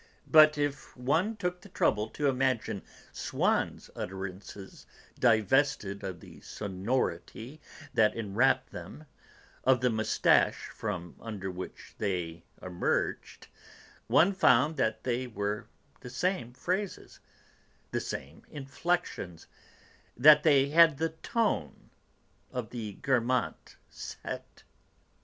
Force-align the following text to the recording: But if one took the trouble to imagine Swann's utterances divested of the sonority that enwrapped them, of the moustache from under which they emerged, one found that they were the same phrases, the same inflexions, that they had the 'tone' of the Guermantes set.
But 0.25 0.57
if 0.57 0.97
one 0.97 1.35
took 1.35 1.61
the 1.61 1.69
trouble 1.69 2.09
to 2.09 2.27
imagine 2.27 2.81
Swann's 3.11 3.91
utterances 3.95 4.87
divested 5.19 6.03
of 6.03 6.21
the 6.21 6.41
sonority 6.41 7.61
that 7.93 8.15
enwrapped 8.17 8.71
them, 8.71 9.05
of 9.63 9.79
the 9.81 9.91
moustache 9.91 10.69
from 10.73 11.15
under 11.21 11.51
which 11.51 11.93
they 11.99 12.41
emerged, 12.63 13.45
one 14.07 14.33
found 14.33 14.75
that 14.77 15.03
they 15.03 15.27
were 15.27 15.67
the 15.99 16.09
same 16.09 16.51
phrases, 16.51 17.19
the 17.91 17.99
same 18.01 18.41
inflexions, 18.49 19.45
that 20.17 20.41
they 20.41 20.69
had 20.69 20.97
the 20.97 21.09
'tone' 21.09 21.91
of 22.51 22.71
the 22.71 22.93
Guermantes 22.93 23.75
set. 23.87 24.63